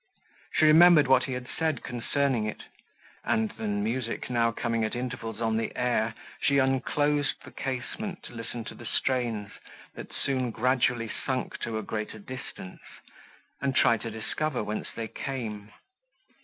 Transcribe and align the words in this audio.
She 0.55 0.65
remembered 0.65 1.07
what 1.07 1.25
he 1.25 1.33
had 1.33 1.47
said 1.59 1.83
concerning 1.83 2.47
it, 2.47 2.63
and, 3.23 3.51
the 3.51 3.67
music 3.67 4.31
now 4.31 4.51
coming 4.51 4.83
at 4.83 4.95
intervals 4.95 5.39
on 5.39 5.57
the 5.57 5.77
air, 5.77 6.15
she 6.41 6.57
unclosed 6.57 7.43
the 7.43 7.51
casement 7.51 8.23
to 8.23 8.33
listen 8.33 8.63
to 8.63 8.73
the 8.73 8.87
strains, 8.87 9.51
that 9.93 10.11
soon 10.11 10.49
gradually 10.49 11.07
sunk 11.23 11.59
to 11.59 11.77
a 11.77 11.83
greater 11.83 12.17
distance, 12.17 12.81
and 13.61 13.75
tried 13.75 14.01
to 14.01 14.09
discover 14.09 14.63
whence 14.63 14.87
they 14.95 15.07
came. 15.07 15.69